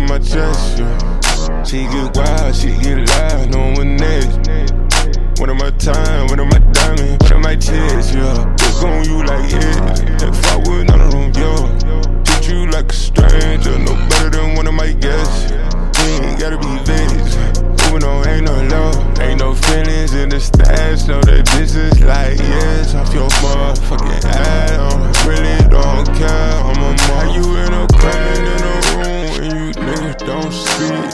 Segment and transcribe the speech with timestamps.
[0.00, 1.62] my chest, yeah.
[1.64, 4.38] She get wild, she get loud, no one next.
[5.40, 8.56] What am my time, what am my diamond, what am my chest, yeah.
[8.60, 9.50] Look on you like,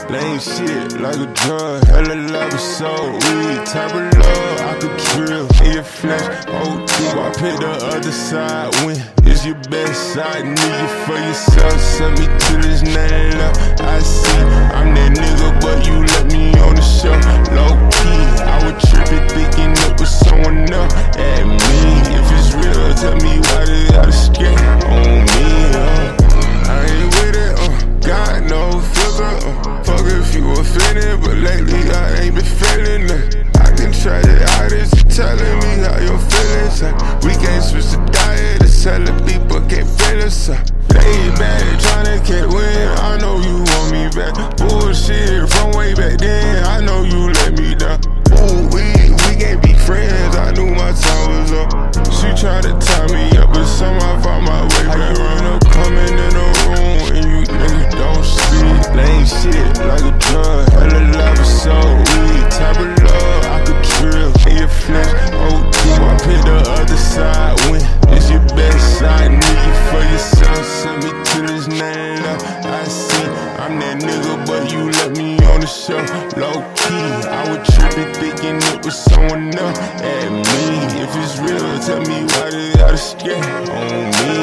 [0.07, 3.65] Lame shit like a drug, hella love is so weak.
[3.65, 6.45] Type of love I could drill in your flesh.
[6.47, 10.45] Oh, OD, I pick the other side when it's your best side.
[10.45, 13.81] Need you for yourself, send me to this left.
[13.81, 14.41] I see,
[14.77, 17.13] I'm that nigga, but you let me on the show.
[17.53, 20.93] Low key, I was tripping, thinking it was someone else.
[21.17, 21.57] At me,
[22.17, 23.88] if it's real, tell me why gotta
[35.99, 37.19] telling how your feelings are.
[37.23, 40.49] We can't switch the diet, it's hella people can't feel us.
[40.49, 40.63] Uh.
[40.93, 42.87] Lay back, tryna get win.
[42.99, 44.57] I know you want me back.
[44.57, 46.63] Bullshit from way back then.
[46.65, 47.99] I know you let me down.
[48.33, 48.83] Ooh, we
[49.13, 50.35] we can't be friends.
[50.35, 51.69] I knew my time was up.
[52.11, 55.17] She tried to tie me up, but somehow I found my way back.
[55.17, 55.28] Run
[72.23, 72.41] love.
[72.65, 73.27] I see
[73.59, 75.99] I'm that nigga, but you let me on the show.
[76.39, 79.77] Low key, I was tripping, thinking it was someone else.
[80.01, 80.65] At me,
[81.03, 84.38] if it's real, tell me why they gotta scare on me.